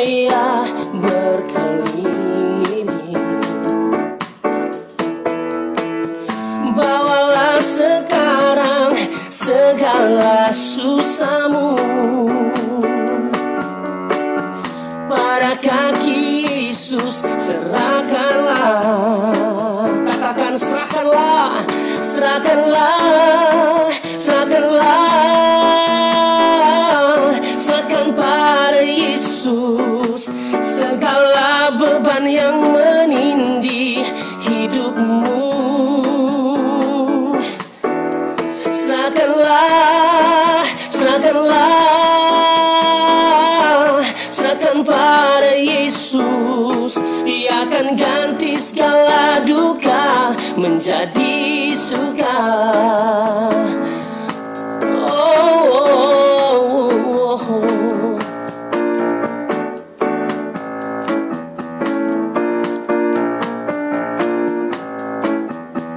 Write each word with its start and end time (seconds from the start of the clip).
Surabaya 0.00 0.64
berkeliling 0.96 2.88
Bawalah 6.72 7.60
sekarang 7.60 8.96
segala 9.28 10.56
susahmu. 10.56 11.76
Pada 15.04 15.52
kaki 15.60 16.48
Yesus 16.48 17.20
serahkanlah. 17.20 18.56
Katakan 20.08 20.56
serahkanlah, 20.56 21.60
serahkanlah, 22.00 23.92
serahkanlah. 24.16 25.12
Serahkan 27.60 28.16
pada 28.16 28.80
Yesus. 28.80 29.89
menjadi 50.80 51.76
suka. 51.76 52.40
Oh, 54.80 55.68
oh, 55.76 56.96
oh, 57.04 57.36
oh. 57.36 58.16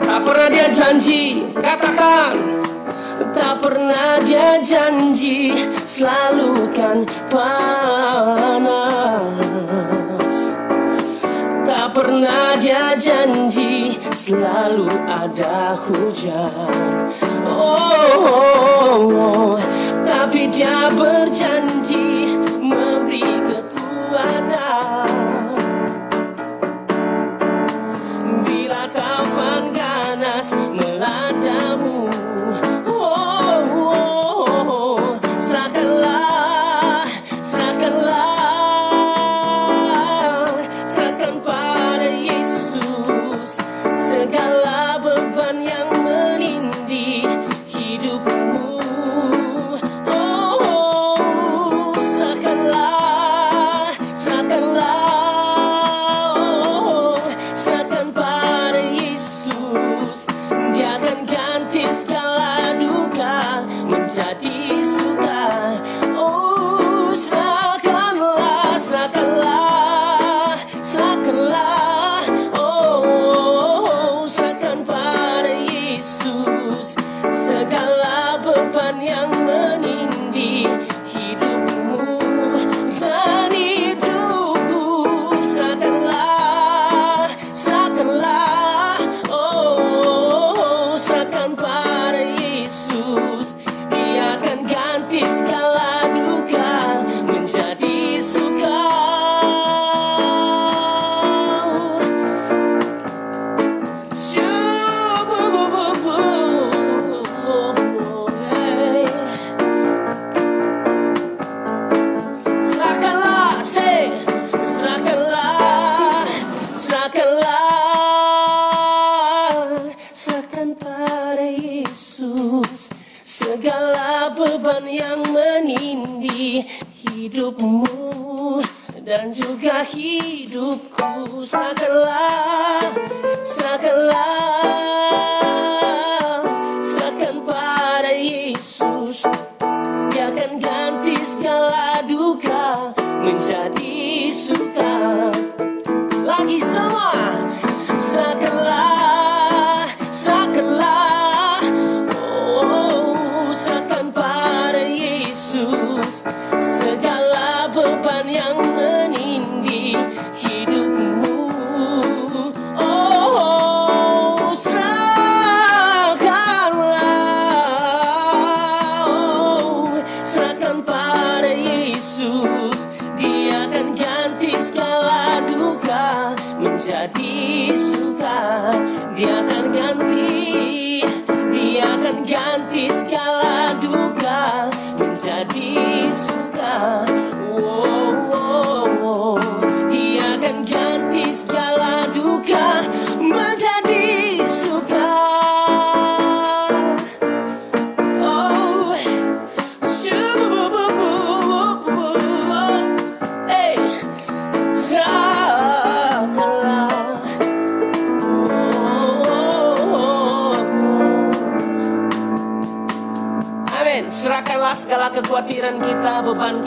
Tak 0.00 0.20
pernah 0.24 0.48
dia 0.48 0.72
janji, 0.72 1.44
katakan. 1.60 2.40
Tak 3.36 3.60
pernah 3.60 4.16
dia 4.24 4.64
janji 4.64 5.52
Selalu 5.84 6.72
kan 6.72 7.04
panas. 7.28 8.64
Tak 11.68 11.92
pernah 11.92 12.56
dia 12.56 12.96
janji 12.96 13.59
selalu 14.30 14.86
ada 15.10 15.74
hujan. 15.74 16.70
Oh, 17.50 17.98
oh, 18.14 18.30
oh, 18.30 19.10
oh. 19.10 19.54
tapi 20.06 20.46
dia 20.46 20.86
berjalan. 20.94 21.49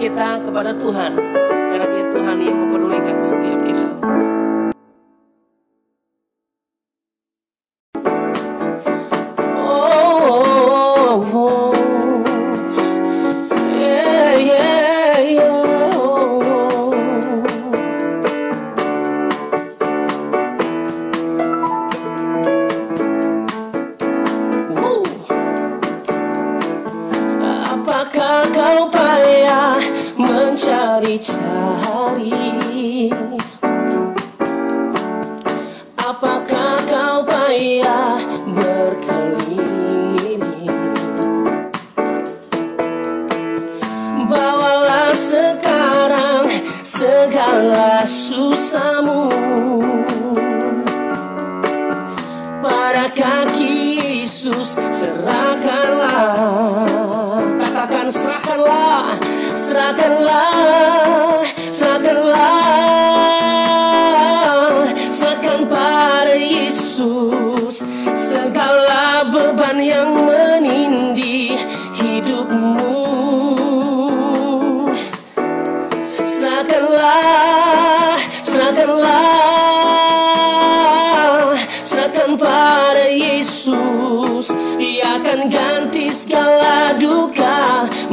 kita 0.03 0.43
kepada 0.43 0.75
Tuhan. 0.75 1.42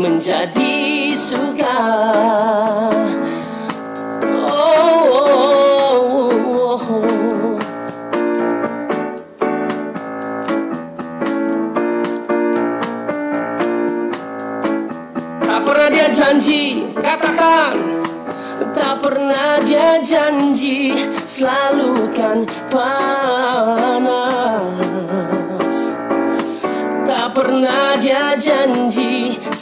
menjadi 0.01 1.13
suka. 1.13 1.77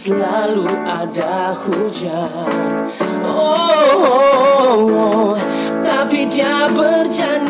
selalu 0.08 0.64
ada 0.88 1.52
hujan. 1.52 2.48
Oh, 3.28 3.76
oh, 3.76 4.08
oh, 4.08 4.88
oh. 4.88 5.32
tapi 5.84 6.24
dia 6.32 6.64
berjanji. 6.72 7.47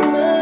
summer 0.00 0.37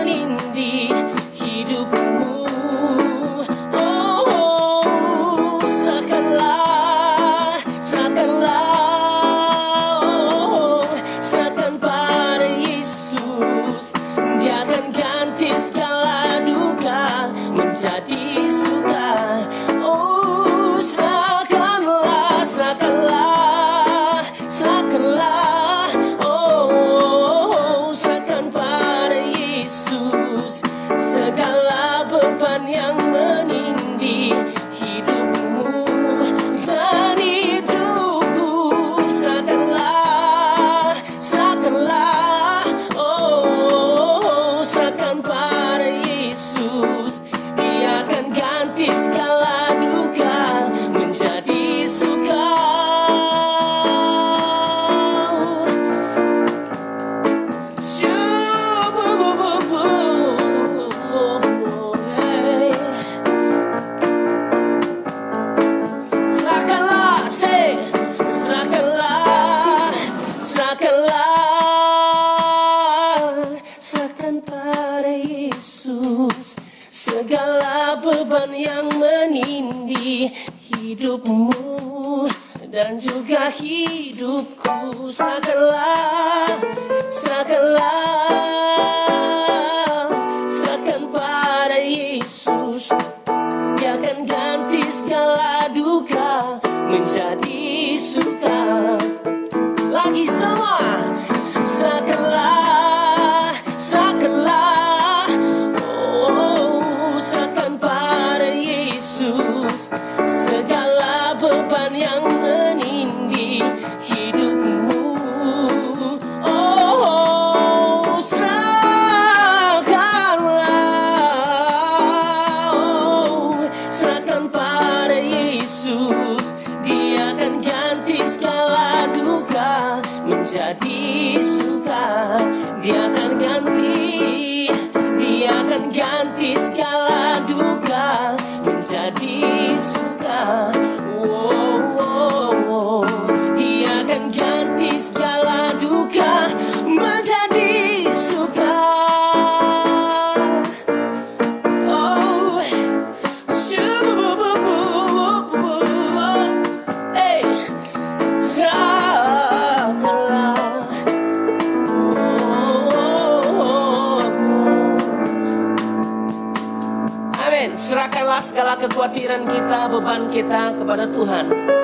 kita 170.30 170.75
kepada 170.75 171.06
Tuhan. 171.06 171.75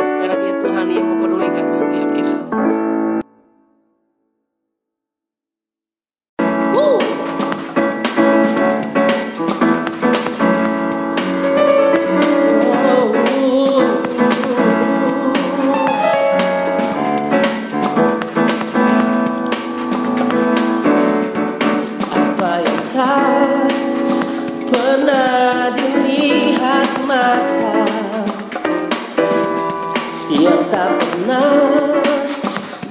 yang 30.32 30.64
tak 30.72 30.96
pernah 30.96 32.00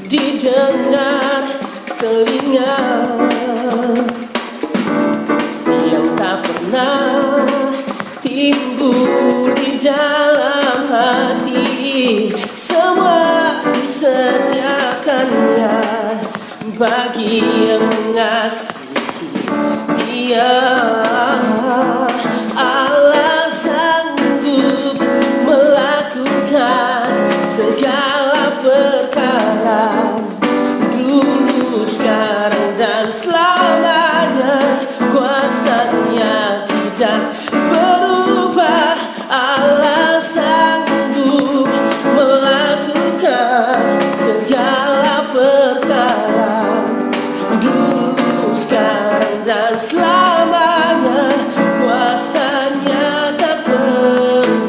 didengar 0.06 1.42
telinga 1.98 2.78
yang 5.90 6.06
tak 6.14 6.46
pernah 6.46 7.42
timbul 8.22 9.50
di 9.58 9.82
dalam 9.82 10.86
hati 10.86 12.30
semua 12.54 13.58
disediakannya 13.74 15.82
bagi 16.78 17.42
yang 17.66 17.90
mengasihi 17.90 18.82
dia. 20.32 22.11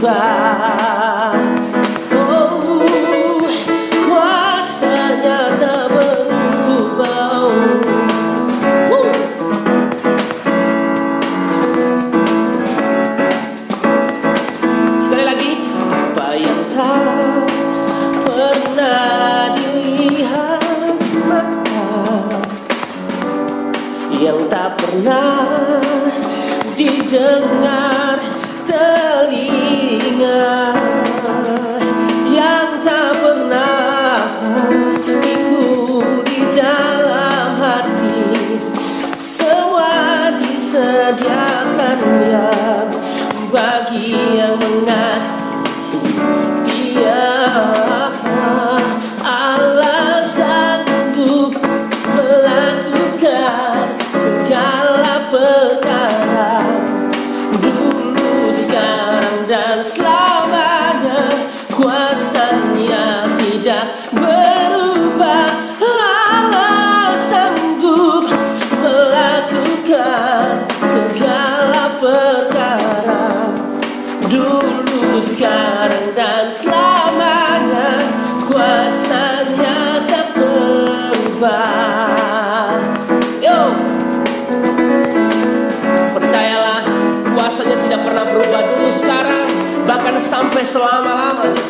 Berubah 0.03 0.42
kuasanya 61.83 63.27
tidak 63.43 63.91
berubah. 64.15 65.51
Allah 65.83 67.19
sanggup 67.19 68.31
melakukan 68.79 70.63
segala 70.87 71.99
perkara. 71.99 73.51
Dulu 74.31 75.19
sekarang 75.19 76.15
dan 76.15 76.47
selamanya 76.47 78.07
kuasanya 78.47 80.07
tak 80.07 80.39
berubah. 80.39 81.59
Yo! 83.43 83.75
Percayalah 86.15 86.87
kuasanya 87.35 87.77
tidak 87.83 88.01
pernah 88.07 88.25
berubah 88.31 88.52
sampai 90.23 90.63
selama-lamanya. 90.63 91.67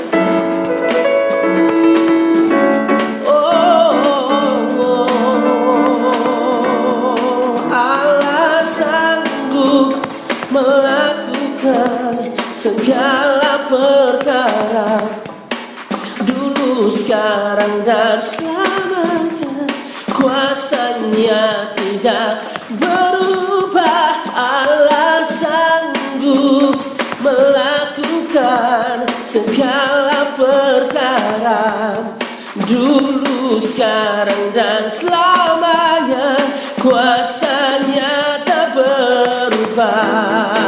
Oh, 3.25 3.97
Allah 7.73 8.61
sanggup 8.69 9.97
melakukan 10.53 12.37
segala 12.53 13.65
perkara. 13.73 15.01
Dulu 16.23 16.93
sekarang 16.93 17.81
dan 17.89 18.21
selamanya 18.21 19.65
kuasanya 20.13 21.73
tidak 21.73 22.45
berubah. 22.77 24.21
Allah 24.33 25.25
sanggup 25.25 26.77
melakukan 27.23 27.72
segala 28.33 30.33
perkara 30.41 32.01
dulu 32.65 33.61
sekarang 33.61 34.57
dan 34.57 34.89
selamanya 34.89 36.41
kuasanya 36.81 38.41
tak 38.49 38.73
berubah 38.73 40.62